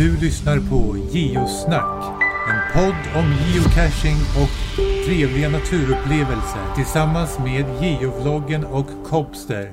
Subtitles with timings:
[0.00, 2.04] Du lyssnar på Geosnack.
[2.50, 4.54] En podd om geocaching och
[5.06, 9.64] trevliga naturupplevelser tillsammans med geovloggen och Cobster.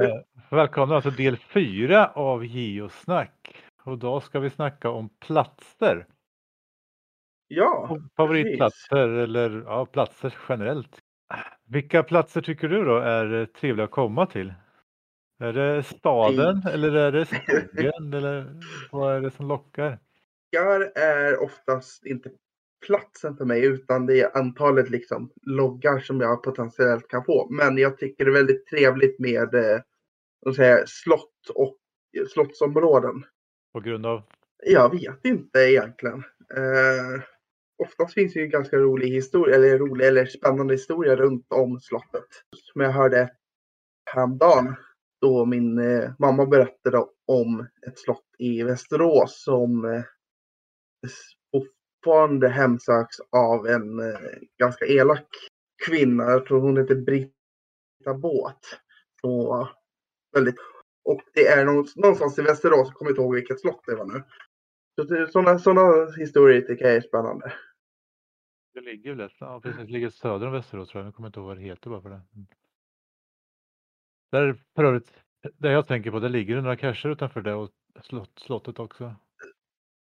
[0.00, 3.56] Eh, Välkomna till del fyra av Geosnack.
[3.84, 6.06] Och då ska vi snacka om platser.
[7.48, 11.00] Ja, Favoritplatser eller ja, platser generellt.
[11.66, 14.52] Vilka platser tycker du då är eh, trevliga att komma till?
[15.38, 18.60] Är det staden eller är det skogen eller
[18.92, 19.98] vad är det som lockar?
[20.52, 22.30] Gar är oftast inte
[22.86, 27.48] platsen för mig utan det är antalet liksom loggar som jag potentiellt kan få.
[27.50, 29.80] Men jag tycker det är väldigt trevligt med eh,
[30.56, 31.76] jag, slott och
[32.28, 33.24] slottsområden.
[33.72, 34.22] På grund av?
[34.64, 36.18] Jag vet inte egentligen.
[36.56, 37.22] Eh,
[37.82, 42.28] oftast finns det ju ganska rolig historia eller rolig eller spännande historia runt om slottet.
[42.56, 43.30] Som jag hörde
[44.14, 44.76] häromdagen
[45.20, 50.02] då min eh, mamma berättade om ett slott i Västerås som eh,
[51.52, 54.18] fortfarande hemsöks av en eh,
[54.58, 55.28] ganska elak
[55.86, 56.24] kvinna.
[56.24, 58.60] Jag tror hon heter Britta Båt.
[59.20, 59.68] Så,
[60.32, 60.56] väldigt,
[61.04, 64.22] och det är någonstans i Västerås, jag kommer inte ihåg vilket slott det var nu.
[64.96, 67.52] Så sådana, sådana historier tycker jag är spännande.
[68.74, 71.08] Det ligger ja, precis, det ligger söder om Västerås tror jag.
[71.08, 72.20] Jag kommer inte ihåg vad det heter bara för det.
[74.34, 75.12] Där för övrigt,
[75.58, 77.70] det jag tänker på, det ligger några cacher utanför det och
[78.02, 79.14] slott, slottet också.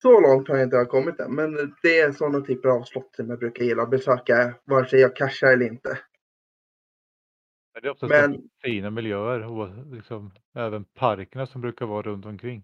[0.01, 3.29] Så långt har jag inte kommit än, men det är sådana typer av slott som
[3.29, 5.89] jag brukar gilla att besöka, vare sig jag cashar eller inte.
[7.73, 12.25] Men det är också Men- fina miljöer och liksom, även parkerna som brukar vara runt
[12.25, 12.63] omkring.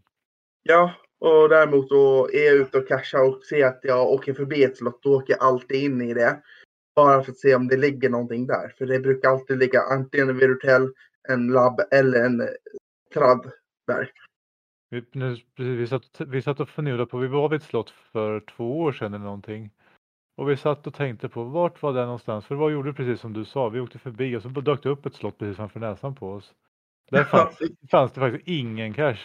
[0.63, 4.63] Ja, och däremot då är jag ute och cashar och ser att jag åker förbi
[4.63, 6.41] ett slott, då åker jag alltid in i det.
[6.95, 8.73] Bara för att se om det ligger någonting där.
[8.77, 10.94] För det brukar alltid ligga antingen en virtuell,
[11.29, 12.41] en labb eller en
[13.13, 13.51] tradd
[13.87, 14.11] där.
[14.89, 18.39] Vi, nu, vi, satt, vi satt och funderade på, vi var vid ett slott för
[18.39, 19.71] två år sedan eller någonting.
[20.37, 22.45] Och vi satt och tänkte på vart var det någonstans?
[22.45, 23.69] För vad gjorde precis som du sa?
[23.69, 26.53] Vi åkte förbi och så dök det upp ett slott precis framför näsan på oss.
[27.11, 27.59] Där fanns,
[27.91, 29.21] fanns det faktiskt ingen cash.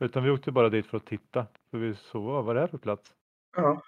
[0.00, 1.46] Utan vi åkte bara dit för att titta.
[1.70, 3.14] För vi såg vad var det här för plats?
[3.56, 3.82] Ja,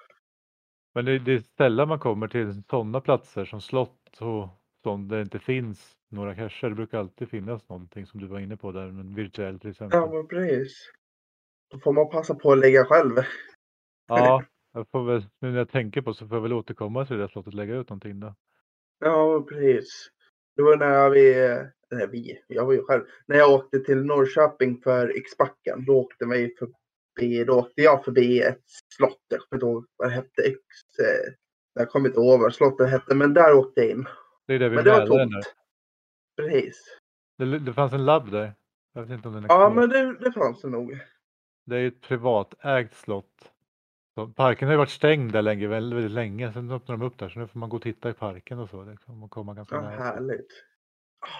[0.95, 4.49] Men det, det är sällan man kommer till sådana platser som slott och
[4.83, 6.69] sånt där det inte finns några cacher.
[6.69, 10.01] Det brukar alltid finnas någonting som du var inne på där, men virtuellt till exempel.
[10.01, 10.93] ja men precis.
[11.71, 13.17] Då får man passa på att lägga själv.
[14.09, 17.17] Ja, jag får väl, nu när jag tänker på så får jag väl återkomma till
[17.17, 18.35] det där slottet och lägga ut någonting då.
[19.01, 20.11] Ja, precis.
[20.57, 21.35] Det var när vi,
[21.91, 26.27] nej vi, jag var ju själv, när jag åkte till Norrköping för X-backen, då åkte
[26.27, 28.65] vi förbi, då åkte jag förbi ett
[28.97, 30.59] slott, jag kommer inte ihåg vad det hette, X,
[30.99, 31.33] eh,
[31.75, 34.07] jag kommer inte ihåg vad slottet hette, men där åkte jag in.
[34.47, 35.41] Det är det vi Men det var Mälaren nu.
[36.51, 36.99] Precis.
[37.39, 38.53] Det, det fanns en labb där.
[38.93, 39.71] Jag vet inte om den är Ja, kvar.
[39.71, 40.99] men det, det fanns det nog.
[41.67, 43.53] Det är ju ett privatägt slott.
[44.15, 46.53] Så parken har ju varit stängd där länge, väldigt, väldigt länge.
[46.53, 48.71] Sen öppnade de upp där så nu får man gå och titta i parken och
[48.71, 48.83] så.
[48.85, 49.91] Liksom, och komma ganska Ja, nära.
[50.03, 50.65] härligt.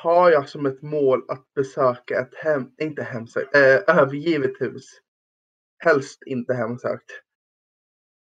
[0.03, 4.85] Har jag som ett mål att besöka ett hem, inte hemsökt, eh, övergivet hus.
[5.85, 7.11] Helst inte hemsökt.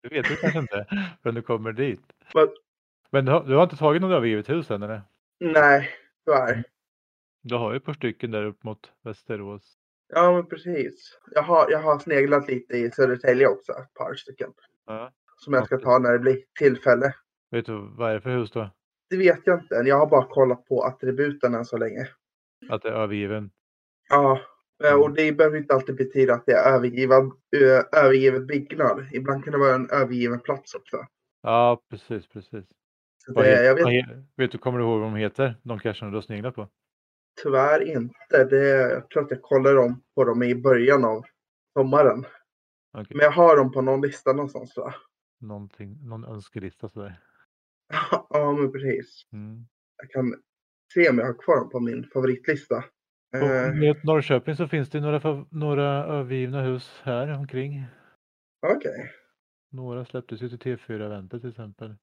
[0.04, 0.86] Det vet du kanske inte
[1.24, 2.02] förrän du kommer dit.
[2.34, 2.50] Vad-
[3.10, 5.02] Men du har, du har inte tagit något övergivet hus än eller?
[5.40, 5.90] Nej,
[6.26, 6.64] tyvärr.
[7.44, 9.78] Du har ju ett par stycken där upp mot Västerås.
[10.14, 11.20] Ja, men precis.
[11.32, 14.54] Jag har, jag har sneglat lite i Södertälje också, ett par stycken.
[14.86, 15.12] Ja.
[15.38, 17.14] Som jag ska ta när det blir tillfälle.
[17.52, 18.70] Vet du vad är det för hus då?
[19.10, 19.86] Det vet jag inte än.
[19.88, 22.08] Jag har bara kollat på attributen än så länge.
[22.70, 23.52] Att det är övergiven?
[24.10, 24.42] Ja,
[24.84, 27.32] eh, och det behöver inte alltid betyda att det är övergiven,
[27.92, 29.06] övergiven byggnad.
[29.14, 30.98] Ibland kan det vara en övergiven plats också.
[31.42, 32.66] Ja, precis, precis.
[33.28, 34.06] Vad det, jag vet
[34.38, 35.56] vet du, kommer du ihåg vad de heter?
[35.64, 36.68] De cacherna du har sneglat på?
[37.44, 38.44] tyvärr inte.
[38.44, 41.24] Det, jag tror att jag kollade dem på dem i början av
[41.74, 42.26] sommaren.
[42.98, 43.18] Okej.
[43.18, 44.78] Men jag har dem på någon lista någonstans.
[44.78, 44.94] Va?
[45.40, 47.20] Någonting, någon önskelista sådär.
[48.30, 49.28] ja, men precis.
[49.32, 49.66] Mm.
[49.98, 50.36] Jag kan
[50.94, 52.76] se om jag har kvar dem på min favoritlista.
[53.36, 57.86] Eh, med Norrköping så finns det några, några övergivna hus här omkring.
[58.68, 59.12] Okej.
[59.72, 61.96] Några släpptes ju till T4-eventet till exempel.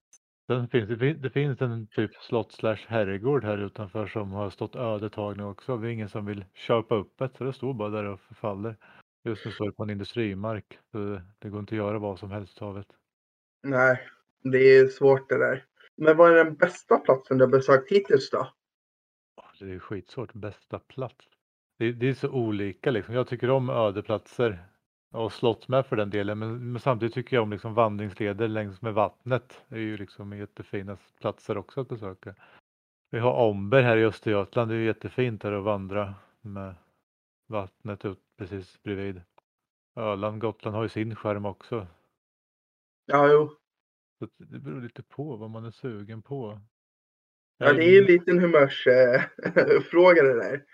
[0.50, 4.50] Sen finns det, fin- det finns en typ slott slash herrgård här utanför som har
[4.50, 5.76] stått öde ett tag nu också.
[5.76, 8.76] Det är ingen som vill köpa upp det så det står bara där och förfaller.
[9.24, 10.78] Just nu står det på en industrimark.
[10.92, 12.84] Så det, går inte att göra vad som helst av det.
[13.62, 14.00] Nej,
[14.42, 15.64] det är svårt det där.
[15.96, 18.52] Men vad är den bästa platsen du har besökt hittills då?
[19.60, 20.32] Det är skitsvårt.
[20.32, 21.28] Bästa plats.
[21.78, 23.14] Det, det är så olika liksom.
[23.14, 24.64] Jag tycker om ödeplatser.
[25.10, 26.38] Och slott med för den delen.
[26.38, 29.64] Men, men samtidigt tycker jag om liksom vandringsleder längs med vattnet.
[29.68, 32.34] Det är ju liksom jättefina platser också att besöka.
[33.10, 34.70] Vi har Omber här i Östergötland.
[34.70, 36.74] Det är jättefint där att vandra med
[37.46, 39.22] vattnet ut precis bredvid.
[39.96, 41.86] Öland, Gotland har ju sin skärm också.
[43.06, 43.56] Ja, jo.
[44.18, 46.60] Så det beror lite på vad man är sugen på.
[47.58, 50.64] Ja, det är ju en liten humörsfråga det där.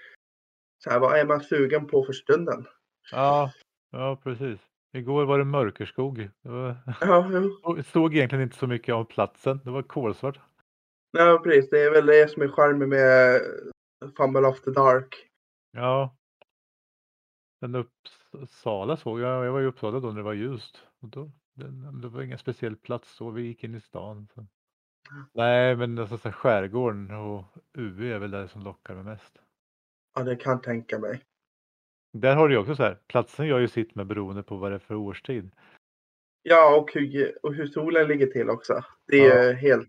[0.78, 2.66] Så här, vad är man sugen på för stunden?
[3.12, 3.52] Ja,
[3.94, 4.60] ja precis.
[4.92, 6.30] Igår var det mörkerskog.
[6.42, 6.76] Det var...
[7.00, 7.82] Ja, jo.
[7.86, 9.60] Stod egentligen inte så mycket av platsen.
[9.64, 10.40] Det var kolsvart.
[11.10, 11.70] Ja, precis.
[11.70, 13.40] Det är väl det som är charmen med
[14.16, 15.28] Fumble After Dark.
[15.72, 16.16] Ja.
[17.60, 19.46] Men Uppsala såg jag.
[19.46, 20.82] Jag var i Uppsala då när det var ljust.
[21.00, 23.30] Och då, det, det var ingen speciell plats så.
[23.30, 24.28] Vi gick in i stan.
[24.34, 24.46] Så.
[25.32, 29.38] Nej, men alltså, så skärgården och UE är väl det som lockar mig mest.
[30.14, 31.22] Ja, det kan jag tänka mig.
[32.16, 32.98] Där har du ju också så här.
[33.06, 35.50] Platsen gör ju sitt med beroende på vad det är för årstid.
[36.42, 38.84] Ja, och hur, och hur solen ligger till också.
[39.06, 39.88] Det är helt,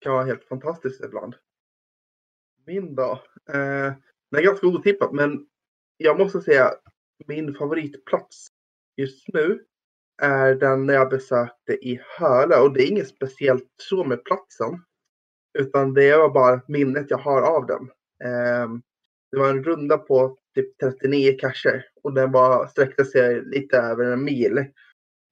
[0.00, 1.34] kan vara helt fantastiskt ibland.
[2.66, 3.18] Min dag.
[3.48, 3.92] Eh,
[4.30, 5.46] det är ganska otippat, men
[5.96, 6.70] jag måste säga
[7.26, 8.48] min favoritplats
[8.96, 9.64] just nu
[10.22, 14.84] är den när jag besökte i Hölö och det är inget speciellt så med platsen.
[15.58, 17.90] Utan det var bara minnet jag har av den.
[18.24, 18.68] Eh,
[19.30, 24.04] det var en runda på typ 39 cacher och den var, sträckte sig lite över
[24.04, 24.64] en mil.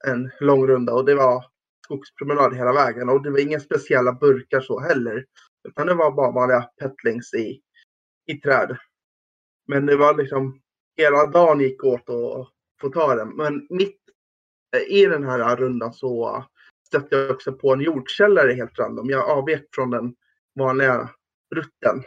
[0.06, 1.44] En lång runda och det var
[1.84, 5.24] skogspromenad hela vägen och det var inga speciella burkar så heller.
[5.69, 7.60] Utan det var bara vanliga petlings i,
[8.26, 8.76] i träd.
[9.66, 10.60] Men det var liksom
[10.96, 12.48] hela dagen gick åt att
[12.80, 13.28] få ta den.
[13.28, 14.00] Men mitt
[14.76, 16.44] eh, i den här rundan så
[16.86, 19.10] stötte jag också på en jordkällare helt random.
[19.10, 20.14] Jag avvek från den
[20.58, 21.10] vanliga
[21.54, 22.04] rutten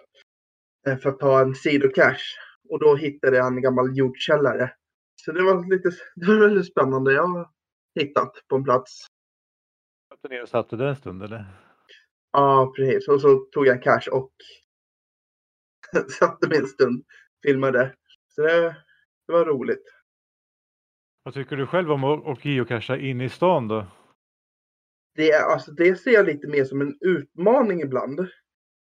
[0.87, 2.44] eh, för att ta en sidocache.
[2.69, 4.71] Och då hittade jag en gammal jordkällare.
[5.15, 7.13] Så det var lite det var väldigt spännande.
[7.13, 7.49] Jag har
[7.99, 9.05] hittat på en plats.
[10.09, 11.45] Satt ner och satte det en stund eller?
[12.31, 13.07] Ja, precis.
[13.07, 14.31] Och så tog jag cache och
[16.19, 17.05] satte mig en stund.
[17.43, 17.95] Filmade.
[18.27, 18.75] Så det,
[19.27, 19.83] det var roligt.
[21.23, 23.85] Vad tycker du själv om att geocacha in i stan då?
[25.15, 28.19] Det, alltså, det ser jag lite mer som en utmaning ibland.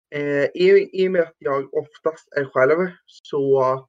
[0.10, 3.88] Eh, i, I och med att jag oftast är själv så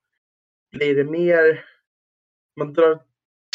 [0.71, 1.65] blir det mer...
[2.57, 3.03] Man drar,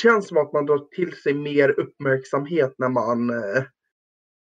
[0.01, 3.63] känns som att man drar till sig mer uppmärksamhet när man eh,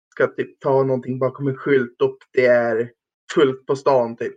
[0.09, 2.93] ska typ ta någonting bakom en skylt och det är
[3.35, 4.37] fullt på stan typ.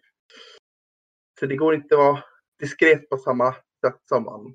[1.40, 2.24] Så det går inte att vara
[2.60, 4.46] diskret på samma sätt som man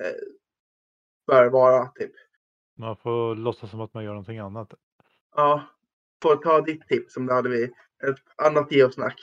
[0.00, 0.20] eh,
[1.26, 2.12] bör vara typ.
[2.78, 4.74] Man får låtsas som att man gör någonting annat.
[5.34, 5.68] Ja,
[6.22, 9.20] för att ta ditt tips som det hade vi ett annat geosnack.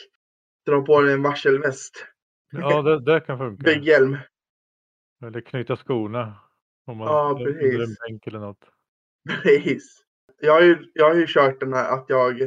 [0.66, 2.08] Dra på dig en varselväst.
[2.52, 3.64] Ja, det, det kan funka.
[3.64, 4.18] Bygghjälm.
[5.26, 6.36] Eller knyta skorna.
[6.86, 7.80] Om man Ja, precis.
[7.80, 8.70] en bänk eller något.
[9.30, 10.04] Precis.
[10.42, 12.42] Jag har, ju, jag har ju kört den här att jag...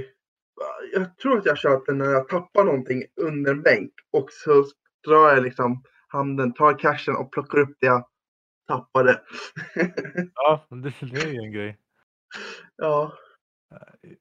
[0.93, 4.31] Jag tror att jag har kört den när jag tappar någonting under en bänk och
[4.31, 4.65] så
[5.09, 8.09] drar jag liksom handen, tar cashen och plockar upp det jag
[8.69, 9.21] tappade.
[10.35, 11.79] Ja, det är ju en grej.
[12.77, 13.13] ja,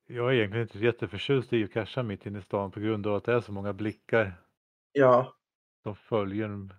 [0.06, 3.16] Jag är egentligen inte jätteförtjust i att casha mitt inne i stan på grund av
[3.16, 4.42] att det är så många blickar
[4.92, 5.36] ja.
[5.84, 6.46] som följer.
[6.46, 6.74] en.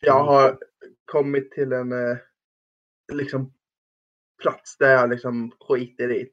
[0.00, 0.58] Jag har
[1.04, 2.16] kommit till en eh,
[3.12, 3.52] liksom
[4.42, 6.30] plats där jag liksom skiter i det.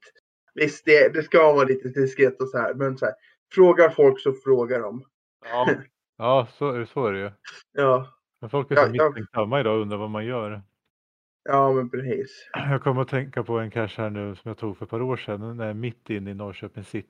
[0.53, 3.15] Visst, det, det ska vara lite diskret och så här, men så här,
[3.53, 5.05] frågar folk så frågar de.
[5.45, 5.69] Ja,
[6.17, 7.31] ja så, så är det ju.
[7.71, 8.07] Ja,
[8.41, 9.09] Men folk är så ja.
[9.09, 10.61] misstänksamma idag och undrar vad man gör.
[11.43, 12.49] Ja men precis.
[12.53, 15.01] Jag kommer att tänka på en cache här nu som jag tog för ett par
[15.01, 15.41] år sedan.
[15.41, 17.07] Den är mitt inne i Norrköping city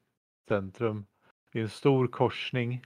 [0.49, 1.05] centrum.
[1.53, 2.85] I en stor korsning.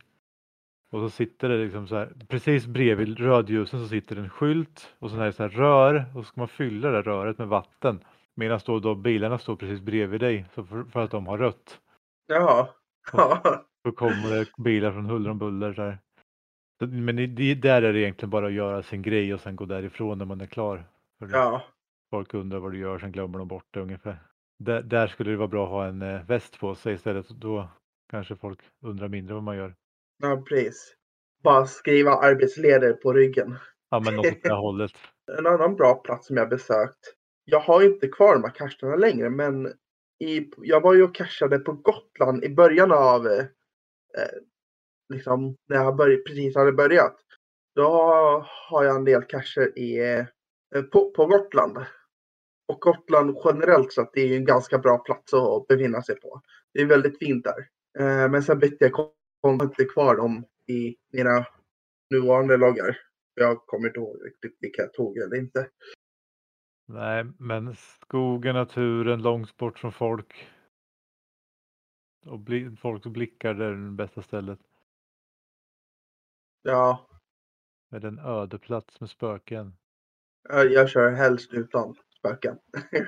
[0.91, 4.95] Och så sitter det liksom så här, precis bredvid rödljusen så sitter det en skylt
[4.99, 8.03] och så här, så här rör och så ska man fylla det röret med vatten.
[8.35, 11.79] Medan då, då bilarna står precis bredvid dig så för, för att de har rött.
[12.27, 12.69] Ja.
[13.13, 13.41] Ja,
[13.83, 15.73] Då kommer det bilar från huller om buller.
[15.73, 15.97] Där.
[16.87, 19.65] Men det, det- där är det egentligen bara att göra sin grej och sen gå
[19.65, 20.83] därifrån när man är klar.
[21.19, 21.63] För ja.
[22.09, 24.23] Folk undrar vad du gör, sen glömmer de bort det ungefär.
[24.59, 27.29] Där, där skulle det vara bra att ha en eh, väst på sig istället.
[27.29, 27.69] Då
[28.09, 29.75] kanske folk undrar mindre vad man gör.
[30.23, 30.95] ja precis.
[31.43, 33.55] Bara skriva arbetsleder på ryggen.
[33.89, 34.91] Ja, men något åt det hållet.
[35.37, 36.99] En annan bra plats som jag besökt.
[37.45, 39.73] Jag har inte kvar de här cacherna längre, men
[40.19, 43.39] i, jag var ju och cachade på Gotland i början av eh,
[44.17, 44.37] eh,
[45.13, 47.15] liksom när jag börj, precis hade börjat.
[47.75, 47.87] Då
[48.69, 50.25] har jag en del cacher i, eh,
[50.91, 51.77] på, på Gotland.
[52.67, 56.41] Och Gotland generellt sett är ju en ganska bra plats att befinna sig på.
[56.73, 57.59] Det är väldigt fint där.
[57.99, 59.11] Eh, men sen bytte jag
[59.61, 61.45] inte kvar dem i mina
[62.13, 62.97] nuvarande loggar.
[63.33, 65.69] Jag kommer inte ihåg riktigt vilka jag tog eller inte.
[66.85, 70.47] Nej, men skogen, naturen, långt bort från folk.
[72.25, 74.59] Och bli, folk och blickar, det är det bästa stället.
[76.61, 77.07] Ja,
[77.89, 79.77] Med en öde plats med spöken.
[80.49, 82.57] Jag, kör helst utan spöken.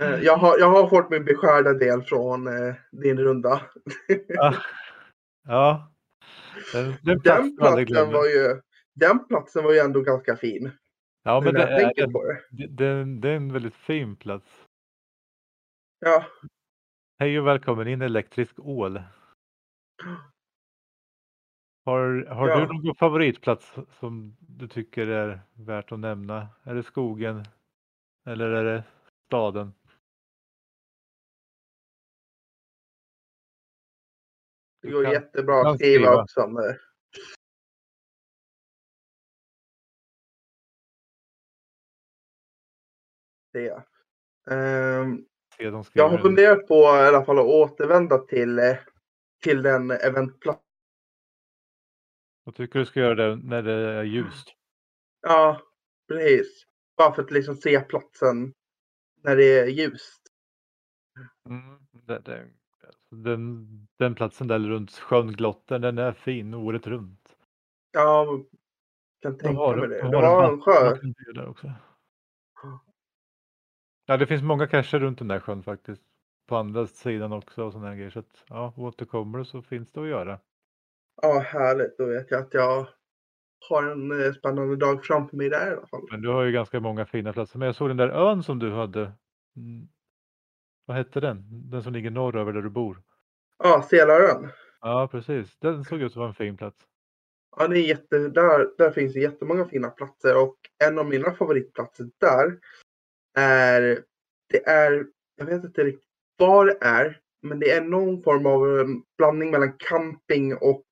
[0.00, 3.62] Eh, jag, har, jag har fått min beskärda del från eh, din runda.
[4.28, 4.54] Ja.
[5.46, 5.92] ja.
[6.72, 8.60] Den, den, Den platsen var aldrig platsen var ju,
[8.94, 10.70] den platsen var ju ändå ganska fin.
[11.22, 12.66] Ja, men det är, det.
[12.68, 14.64] det, det är en väldigt fin plats.
[16.00, 16.24] Ja,
[17.18, 18.98] Hej och välkommen in elektrisk ål.
[21.84, 22.60] Har, har Ja.
[22.60, 26.48] du någon favoritplats som du tycker är värt att nämna?
[26.62, 27.44] Är det skogen?
[28.26, 28.84] Eller är det
[29.26, 29.72] staden?
[34.82, 36.46] det går jättebra att skriva också.
[36.46, 36.74] Men...
[43.52, 43.84] Det.
[44.50, 45.24] Ehm,
[45.56, 48.76] Se de jag har funderat på i alla fall att återvända till, eh,
[49.42, 50.63] till den eventplatsen.
[52.44, 54.54] Jag tycker du ska göra det när det är ljust.
[55.20, 55.62] Ja,
[56.08, 56.64] precis.
[56.96, 58.52] Bara för att liksom se platsen
[59.22, 60.22] när det är ljust.
[61.48, 62.50] Mm, det, det,
[62.86, 67.36] alltså den, den platsen där runt sjön Glotten, den är fin året runt.
[67.92, 68.26] Ja,
[69.22, 70.10] kan De tänka har, mig de det.
[70.10, 70.98] Det var en sjö.
[71.34, 71.72] där också.
[74.06, 76.02] Ja, det finns många cacher runt den där sjön faktiskt.
[76.46, 78.10] På andra sidan också och sådana här grejer.
[78.10, 80.40] Så att, ja, återkommer du så finns det att göra.
[81.22, 81.98] Ja, härligt.
[81.98, 82.88] Då vet jag att jag
[83.68, 86.06] har en eh, spännande dag framför mig där i alla fall.
[86.10, 87.58] Men du har ju ganska många fina platser.
[87.58, 89.00] Men jag såg den där ön som du hade.
[89.56, 89.88] Mm.
[90.86, 91.70] Vad hette den?
[91.70, 93.02] Den som ligger norröver där du bor.
[93.58, 94.50] Ja, Selarön.
[94.80, 95.58] Ja, precis.
[95.58, 96.86] Den såg ut som en fin plats.
[97.56, 101.34] Ja, det är jätte, där, där finns det jättemånga fina platser och en av mina
[101.34, 102.58] favoritplatser där
[103.38, 104.04] är,
[104.48, 105.06] det är,
[105.36, 109.50] jag vet inte riktigt vad det är, men det är någon form av ehm, blandning
[109.50, 110.84] mellan camping och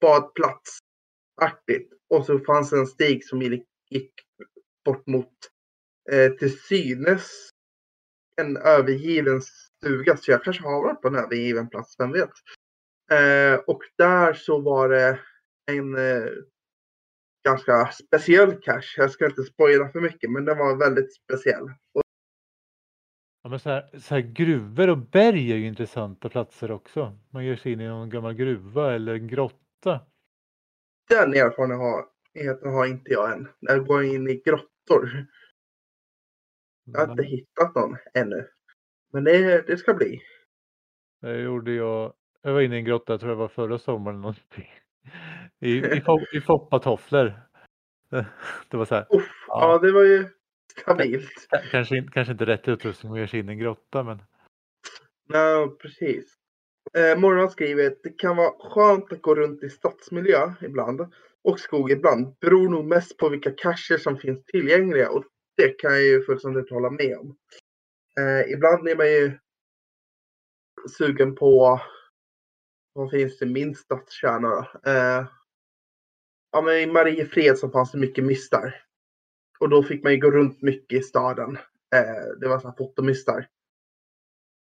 [0.00, 1.92] badplatsaktigt.
[2.10, 4.12] Och så fanns det en stig som gick, gick
[4.84, 5.32] bort mot
[6.12, 7.50] eh, till synes
[8.36, 10.16] en övergiven stuga.
[10.16, 12.30] Så jag kanske har varit på en övergiven plats, vem vet.
[13.12, 15.20] Eh, och där så var det
[15.66, 16.30] en eh,
[17.44, 18.94] ganska speciell cache.
[18.96, 21.64] Jag ska inte spoila för mycket, men den var väldigt speciell.
[21.94, 22.02] Och
[23.42, 27.18] Ja, men så här, så här, gruvor och berg är ju intressanta platser också.
[27.30, 30.00] Man ger sig in i någon gammal gruva eller en grotta.
[31.08, 33.48] den erfarenheten har inte jag än.
[33.60, 35.26] Jag går in i grottor.
[36.84, 38.48] Jag har inte hittat någon ännu.
[39.12, 40.20] Men det, det ska bli.
[41.20, 42.12] Det gjorde jag.
[42.42, 44.20] Jag var inne i en grotta, jag tror det var förra sommaren.
[44.20, 44.68] någonting.
[45.60, 47.40] I, i, i foppatofflor.
[48.10, 48.26] Det,
[48.70, 49.06] det var så här.
[49.16, 49.72] Uff, Ja.
[49.72, 49.78] ja.
[49.78, 50.28] det var ju
[50.70, 51.48] stabilt.
[51.70, 54.22] Kanske, kanske inte rätt utrustning att ge sig in i en grotta men
[55.32, 56.34] Ja, precis.
[56.94, 61.00] Eh, Morgon skriver att det kan vara skönt att gå runt i stadsmiljö ibland
[61.44, 62.36] och skog ibland.
[62.40, 65.24] Beror nog mest på vilka cacher som finns tillgängliga och
[65.56, 67.36] det kan jag ju fullständigt hålla med om.
[68.20, 69.38] Eh, ibland är man ju
[70.98, 71.80] sugen på
[72.92, 74.90] vad finns det min stadskärna då?
[74.90, 75.26] Eh,
[76.52, 78.82] ja, men i Mariefred så fanns det mycket mistar.
[79.60, 81.56] Och då fick man ju gå runt mycket i staden.
[81.94, 83.48] Eh, det var så här fotomistar.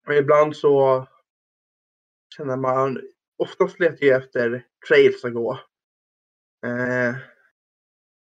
[0.07, 1.07] Men ibland så
[2.37, 3.01] känner man,
[3.39, 5.53] oftast letar jag efter trails att gå.
[6.67, 7.17] Eh,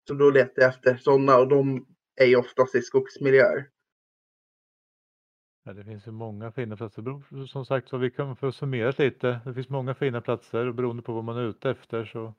[0.09, 3.71] så då letar jag efter sådana och de är ju oftast i skogsmiljöer.
[5.65, 7.47] ja, det finns ju många fina platser.
[7.47, 9.41] Som sagt så vi kan få summera lite.
[9.45, 12.35] Det finns många fina platser och beroende på vad man är ute efter så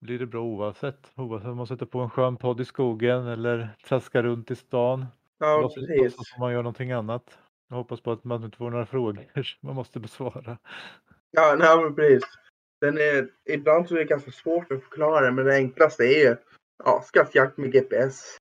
[0.00, 1.12] blir det bra oavsett.
[1.16, 5.06] Oavsett om man sätter på en skön podd i skogen eller traskar runt i stan.
[5.38, 6.02] Ja, låtsas- precis.
[6.02, 7.38] låtsas man gör någonting annat.
[7.68, 10.58] Jag hoppas på att man inte får några frågor som man måste besvara.
[11.30, 12.24] Ja, nej, men precis.
[12.80, 16.36] Den är, ibland så är det ganska svårt att förklara men det enklaste är ju
[16.84, 18.36] ja, skattjakt med GPS.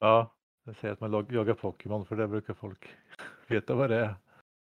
[0.00, 2.96] Ja, jag säger att man jagar Pokémon för det brukar folk
[3.46, 4.14] veta vad det är.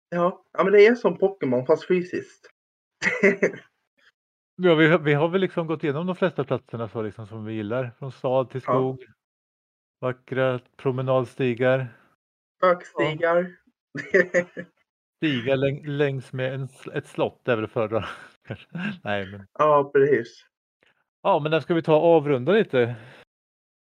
[0.09, 2.49] Ja, ja men det är som Pokémon fast fysiskt.
[4.63, 7.45] Ja, vi, har- vi har väl liksom gått igenom de flesta platserna så liksom som
[7.45, 7.91] vi gillar.
[7.99, 8.73] Från stad till Ja.
[8.73, 9.05] skog.
[10.01, 11.87] Vackra promenadstigar.
[12.57, 13.55] Spökstigar.
[15.17, 18.05] Stigar läng, längs med en, ett slott är väl förra.
[19.03, 19.47] Nej, men.
[19.53, 20.45] ja, precis.
[21.21, 22.95] Ja, men där ska vi ta och avrunda lite.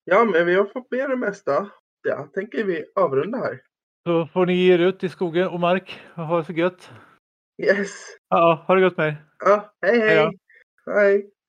[0.04, 1.70] Ja, men vi har fått med det mesta.
[2.02, 3.60] Jag tänker vi avrunda här.
[4.06, 6.90] Så får ni ge er ut i skogen och mark och ha det så gött.
[7.62, 7.90] Yes.
[8.28, 9.24] Ja, ha det gott med er.
[9.38, 10.32] Ja, hej Hej då.
[10.86, 10.96] Hej.
[11.12, 11.39] Hej.